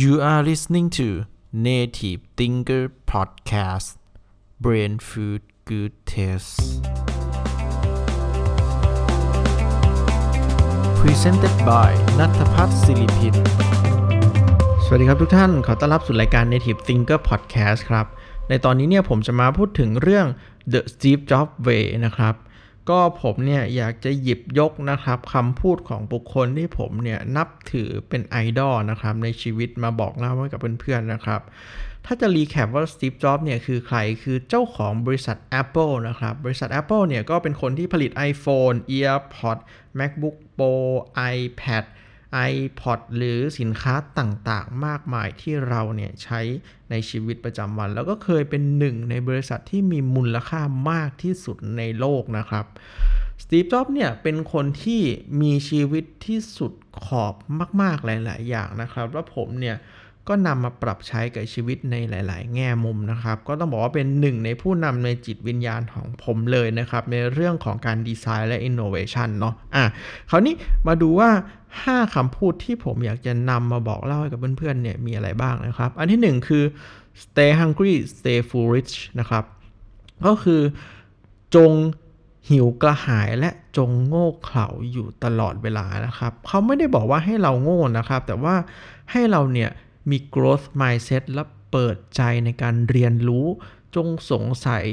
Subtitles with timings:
[0.00, 3.98] You are listening to Native Thinker Podcast
[4.58, 6.80] Brain Food Good Taste
[11.00, 13.34] Presented by นัทพัฒน์ศิริพิน
[14.84, 18.06] สวัสดีครับทุกท่าน ขอต้อนรับสู่รายการ Native Thinker Podcast ครับ
[18.48, 20.26] ในตอนนี้เนี่ยผมจะมาพูดถึงเรื่อง
[20.72, 22.34] The Steve Jobs Way นะครับ
[22.90, 31.40] ก็ผมเนี่ยอยากจะหยิบยกนะครับคำพูดของบุคคลที่ผมเนี่ยนับถือเป็นไอดอลนะครับในชีวิตมาบอกเล่าให้กับเพื่อนๆนะครับ
[32.06, 39.58] ถ้าจะ recap ว่าสตีฟ จ็อบส์เนี่ยคือใครคือเจ้าของบริษัท Apple นะครับ บริษัท Apple เนี่ยก็เป็นคนที่ผลิต iPhone EarPod
[39.98, 40.72] MacBook Pro
[41.34, 41.84] iPad
[42.52, 46.40] iPod หรือสินค้าต่างๆ มากมายที่เราเนี่ยใช้
[46.90, 50.60] ในชีวิตประจำวัน แล้วก็เคยเป็นหนึ่งในบริษัทที่มีมูลค่า
[50.90, 52.66] มากที่สุดในโลกนะครับ
[53.42, 55.02] สตีฟ จ็อบส์เนี่ยเป็นคนที่
[55.40, 56.72] มีชีวิตที่สุด
[57.04, 57.34] ขอบ
[57.82, 59.76] มาก ๆ หลาย ๆ อย่างนะครับ ว่าผมเนี่ย
[60.28, 69.84] ก็นำมาปรับใช้กับชีวิตในหลาย ๆ แง่มุมนะครับ ก็ต้องบอกว่าเป็นหนึ่งในผู้นำในจิตวิญญาณของผมเลยนะครับ ในเรื่องของการดีไซน์และอินโนเวชันเนาะอะ
[70.30, 70.54] คราวนี้
[70.86, 71.30] มาดูว่า
[71.72, 76.64] 5คำพูดที่ผมอยากจะนำมาบอกเล่าให้กับเพื่อน ๆ เนี่ยมีอะไรบ้างนะครับ อันที่ 1 คือ
[77.22, 79.44] stay hungry stay foolish นะครับ
[80.26, 80.60] ก็คือ
[81.54, 81.72] จง
[82.50, 88.54] หิวกระหายและจงโง่เขลาอยู่ตลอดเวลานะครับ เขาไม่ได้บอกว่าให้เราโง่นะครับ แต่ว่า
[89.10, 89.70] ให้เราเนี่ย
[90.10, 93.46] มี growth mindset และเปิดใจในการเรียนรู้
[93.96, 94.84] จงสงสัย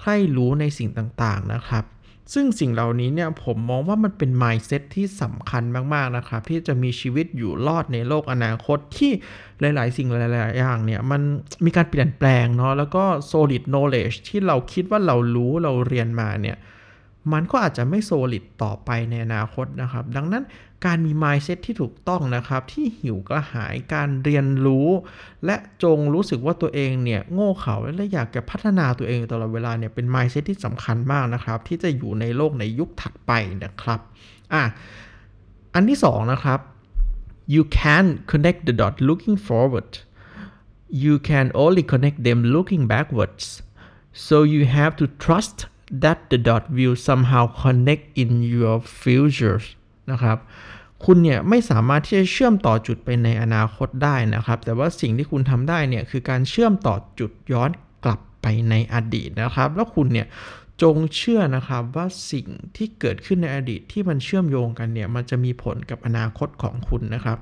[0.00, 1.84] ใคร่รู้ในสิ่งต่างๆนะครับ
[2.34, 5.62] ซึ่งสิ่งเหล่านี้เนี่ยผมมองว่ามันเป็น mindset ที่สำคัญ
[5.94, 9.12] มากๆนะครับ ที่จะมีชีวิตอยู่รอดในโลกอนาคตที่
[9.60, 11.20] หลายๆ สิ่งหลายๆ อย่างเนี่ยมัน
[11.64, 16.56] มีการเปลี่ยนแปลงเนาะแล้วก็ solid knowledge ที่เราคิดว่าเรารู้เราเรียนมาเนี่ย
[17.32, 20.44] มันก็อาจจะไม่โซลิดต่อไปในอนาคตนะครับ ดังนั้น
[20.84, 24.88] การมี mindset ที่ถูกต้องนะครับ ที่หิวกระหายการเรียนรู้
[25.44, 33.32] และจงรู้สึกว่าตัวเองเนี่ยโง่เขลาและอยากจะพัฒนาตัวเองตลอดเวลาเนี่ยเป็น mindset ที่สำคัญมากนะครับ ที่จะอยู่ในโลกในยุคถัดไป
[33.64, 34.00] นะครับ
[34.52, 34.62] อะ
[35.74, 36.60] อันที่สองนะครับ
[37.54, 39.90] you can connect the dot looking forward
[41.04, 43.46] you can only connect them looking backwards
[44.26, 45.58] so you have to trust
[46.02, 49.60] that the dot will somehow connect in your future
[50.10, 50.38] นะครับ
[51.04, 57.70] คุณเนี่ยไม่สามารถที่จะเชื่อมต่อจุดไปในอนาคตได้นะครับ แต่ว่าสิ่งที่คุณทำได้เนี่ยคือการเชื่อมต่อจุดย้อน
[58.04, 60.26] กลับไปในอดีตนะครับ แล้วคุณเนี่ย
[60.82, 67.38] จงเชื่อนะครับว่าสิ่งที่เกิดขึ้นในอดีตที่มันเชื่อมโยงกันเนี่ยมันจะมีผลกับอนาคตของคุณนะครับ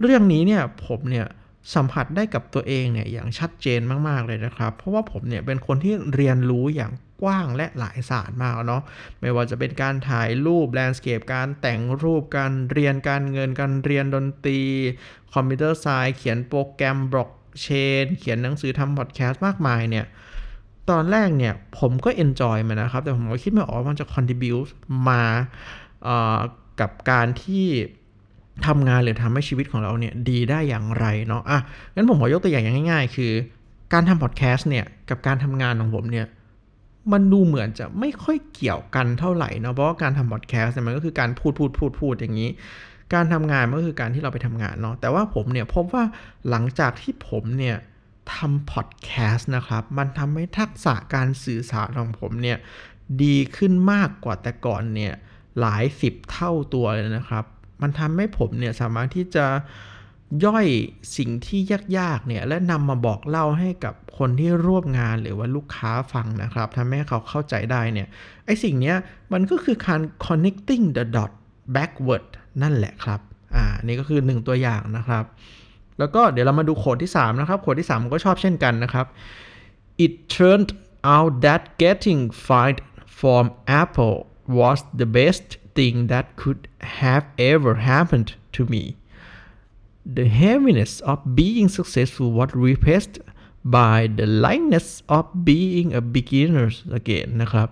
[0.00, 1.26] เรื่องนี้เนี่ยผมเนี่ย
[1.74, 6.92] สัมผัสได้กับตัวเองเนี่ยอย่างชัดเจนมาก ๆ เลยนะครับ เพราะว่าผมเนี่ยเป็นคนที่เรียนรู้อย่าง
[7.22, 8.82] กว้างและหลายศาสตร์มากเนาะ
[9.20, 14.60] ไม่ว่าจะเป็นการถ่ายรูป landscape การแต่งรูปการเรียนการเงินการเรียนดนตรี
[15.34, 17.30] computer science เขียนโปรแกรมบล็อก
[17.60, 17.66] เช
[18.02, 20.06] น เขียนหนังสือทำพอดแคสต์มากมายเนี่ย
[20.90, 24.70] ตอนแรกเนี่ยผมก็ enjoy มันนะครับ แต่ผมก็คิดไม่ออกว่ามันจะ contribute
[25.08, 25.22] มา
[26.80, 27.66] กับการที่
[28.66, 31.58] ทำงานหรือทำให้ชีวิตของเราเนี่ยดีได้อย่างไรเนาะอะ
[31.94, 33.32] งั้นผมขอยกตัวอย่างง่ายๆ คือ
[33.92, 36.26] การทำพอดแคสต์เนี่ยกับการทำงานของผมเนี่ย
[37.12, 42.50] มันดูเหมือนจะไม่ค่อยเกี่ยวกันเท่าไหร่เนาะเพราะว่าการทำพอดแคสต์เนี่ยมันก็คือการพูดพูดพูดพูดอย่างนี้
[43.14, 46.04] การทำงานมันก็คือการที่เราไปทำงานเนาะแต่ว่าผมเนี่ยพบว่า
[46.48, 47.76] หลังจากที่ผมเนี่ย
[48.34, 52.58] ทำพอดแคสต์นะครับมันทำให้ทักษะการสื่อสารของผมเนี่ย
[53.22, 55.12] ดีขึ้นมากกว่าแต่ก่อนเนี่ย
[55.60, 57.44] หลายสิบเท่าตัวเลยนะครับ
[57.82, 59.46] มันทำให้ผมเนี่ยสามารถที่จะ
[60.44, 60.66] ย่อย
[61.16, 61.60] สิ่งที่
[61.98, 68.08] ยากๆเนี่ยและนำมาบอกเล่าให้กับคนที่ร่วมงานหรือว่าลูกค้าฟังนะครับทำให้เขาเข้าใจได้เนี่ย
[68.46, 68.96] ไอสิ่งเนี้ย
[69.32, 71.32] มันก็คือการ connecting the dot
[71.74, 72.26] backward
[72.62, 73.20] นั่นแหละครับ
[73.54, 75.24] อ่านี่ก็คือ 1 ตัวอย่างนะครับ
[75.98, 79.06] แล้วก็เดี๋ยวเรามาดูโคดที่ 3 นะครับโคดที่3ผมก็ชอบเช่นกันนะครับ
[80.04, 80.70] it turned
[81.14, 82.80] out that getting fired
[83.20, 83.44] from
[83.82, 84.18] Apple
[84.58, 86.62] was the best thing that could
[87.02, 88.84] have ever happened to me
[90.18, 93.14] the heaviness of being successful was replaced
[93.78, 96.68] by the lightness of being a beginner
[97.00, 97.68] again นะครับ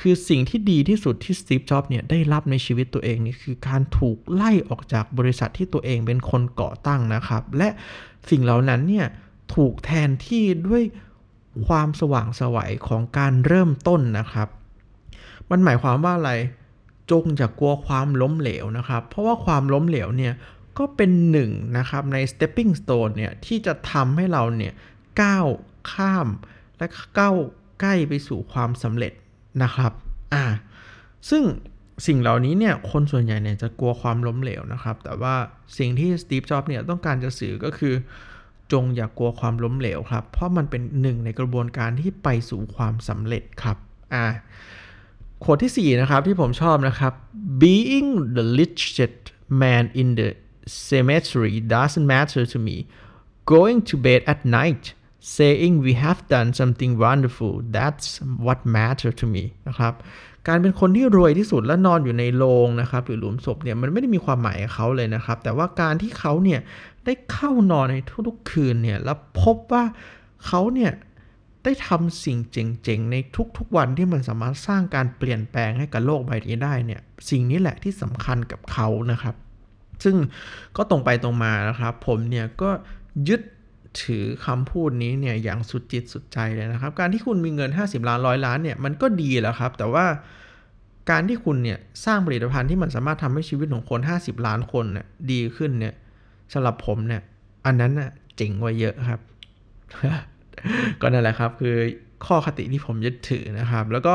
[0.00, 7.68] คือสิ่งที่ดีที่สุดที่สตีฟ จ็อบเนี่ยได้รับในชีวิตตัวเองนี่คือการถูกไล่ออกจากบริษัทที่ตัวเองเป็นคนก่อตั้งนะครับ และ
[8.30, 9.06] สิ่งเหล่านั้นเนี่ย
[9.54, 10.82] ถูกแทนที่ด้วย
[11.66, 14.48] ความสว่างสวัยของการเริ่มต้นนะครับ
[15.50, 16.32] มันหมายความว่าอะไร
[17.10, 20.34] จงอย่ากกลัวความล้มเหลวนะครับ เพราะว่าความล้มเหลวเนี่ย
[20.78, 24.72] ก็เป็นหนึ่งนะครับใน stepping stone เนี่ยที่จะทำให้เราเนี่ย
[25.22, 25.46] ก้าว
[25.92, 26.28] ข้าม
[26.78, 26.86] และ
[27.18, 27.36] ก้าว
[27.80, 29.12] ใกล้ไปสู่ความสำเร็จ
[29.62, 29.92] นะครับ
[30.34, 30.44] อ่า
[31.30, 31.42] ซึ่ง
[32.06, 35.34] สิ่งเหล่านี้เนี่ยคนส่วนใหญ่เนี่ยจะกลัวความล้มเหลวนะครับ แต่ว่า
[35.78, 37.94] สิ่งที่สตีฟ จ็อบเนี่ยต้องการจะสื่อก็คือ
[38.72, 43.76] จงอย่ากกลัวความล้มเหลวครับ เพราะมันเป็นหนึ่งในกระบวนการที่ไปสู่ความสำเร็จครับ
[44.14, 44.26] อ่า
[45.44, 47.12] ขวดที่ 4 นะครับ ที่ผมชอบนะครับ
[47.62, 49.20] being the richest
[49.62, 50.28] man in the
[50.88, 52.76] cemetery doesn't matter to me
[53.52, 54.84] going to bed at night
[55.36, 58.08] saying we have done something wonderful that's
[58.46, 59.94] what matter to me นะครับ
[60.48, 66.60] การเป็นคนที่รวยที่สุดและนอนอยู่ในโรงนะครับ หรือหลุมศพเนี่ยมันไม่ได้มีความหมายกับเขาเลยนะครับ แต่ว่าการที่เขาเนี่ย
[67.04, 67.96] ได้เข้านอนใน
[68.28, 69.84] ทุกๆคืนเนี่ยแล้วพบว่า
[70.46, 70.92] เขาเนี่ย
[71.64, 73.16] ได้ทำสิ่งเจ๋งๆ ใน
[73.58, 77.00] ทุกๆวันที่มันสามารถสร้างการเปลี่ยนแปลงให้กับโลกใบนี้ได้เนี่ย
[77.30, 79.34] สิ่งนี้แหละที่สำคัญกับเขานะครับ
[80.04, 80.16] ซึ่ง
[80.76, 82.70] ก็ตรงไปตรงมานะครับ ผมเนี่ยก็
[83.28, 83.40] ยึด
[84.02, 90.06] ถือคำพูดนี้เนี่ยอย่างสุดจิตสุดใจเลยนะครับ การที่คุณมีเงิน 50 ล้านร้อยล้านเนี่ยมันก็ดีแล้วครับ แต่ว่า
[91.10, 95.94] การที่คุณเนี่ยสร้างผลิตภัณฑ์ที่มันสามารถทำให้ชีวิตของคน 50 ล้านคนเนี่ยดีขึ้นเนี่ย
[96.52, 97.22] สำหรับผมเนี่ย
[97.66, 99.20] อันนั้นน่ะเจ๋งกว่าเยอะครับ
[101.00, 101.76] ก็นั่นแหละครับ คือ
[102.26, 104.14] ข้อคติที่ผมยึดถือนะครับ แล้วก็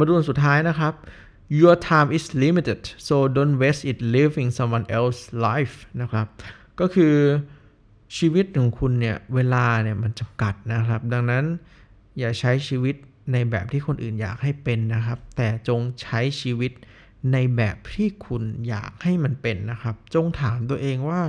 [0.00, 0.92] มาดูสุดท้ายนะครับ
[1.60, 6.26] your time is limited so don't waste it living someone else's life นะครับ
[6.80, 7.14] ก็คือ
[8.18, 11.44] ชีวิตของคุณเนี่ย เวลาเนี่ยมันจำกัดนะครับ ดังนั้น
[12.18, 12.94] อย่าใช้ชีวิต
[13.32, 16.72] ในแบบที่คนอื่นอยากให้เป็นนะครับ แต่จงใช้ชีวิต
[17.32, 21.20] ในแบบที่คุณอยากให้มันเป็นนะครับ จงถามตัวเองว่า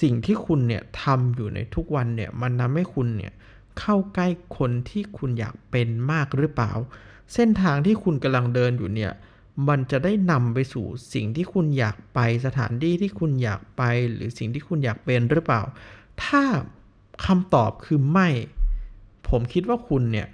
[0.00, 3.32] สิ่งที่คุณเนี่ยทำอยู่ในทุกวันเนี่ยมันทำให้คุณเนี่ย
[3.78, 6.72] เข้าใกล้คนที่คุณอยากเป็นมากหรือเปล่า
[7.34, 9.12] เส้นทางที่คุณกำลังเดินอยู่เนี่ย
[9.68, 15.62] มันจะได้นำไปสู่สิ่งที่คุณอยากไปสถานที่ที่คุณอยากไป หรือสิ่งที่คุณอยากเป็นหรือเปล่า
[16.24, 16.42] ถ้า
[17.26, 18.28] คำตอบคือไม่
[19.28, 20.28] ผมคิดว่าคุณเนี่ย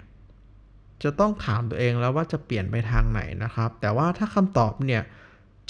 [1.02, 5.02] จะต้องถามตัวเองแล้วว่าจะเปลี่ยนไปทางไหนนะครับ แต่ว่าถ้าคำตอบเนี่ย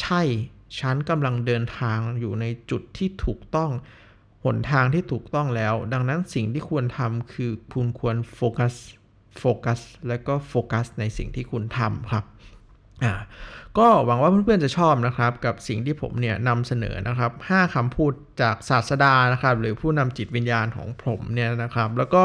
[0.02, 0.20] ใช่
[0.80, 3.70] ฉันกำลังเดินทางอยู่ในจุดที่ถูกต้อง
[4.44, 8.74] หนทางที่ถูกต้องแล้ว ดังนั้นสิ่งที่ควรทำคือคุณควรโฟกัส
[9.38, 12.24] โฟกัสและก็โฟกัสในสิ่งที่คุณทำครับ
[13.04, 13.14] อ่า
[13.78, 22.24] ก็หวังว่าเพื่อนๆจะชอบนะครับกับสิ่งที่ผมเนี่ยนำเสนอนะครับ 5คำพูดจากศาสดานะครับหรือผู้นำจิตวิญญาณของผมเนี่ยนะครับ แล้วก็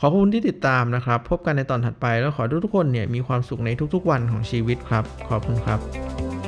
[0.00, 6.39] ขอบคุณที่ติดตามนะครับ พบกันในตอนถัดไปแล้วขอทุกทุกคนเนี่ยมีความสุขในทุกๆวันของชีวิตครับ ขอบคุณครับ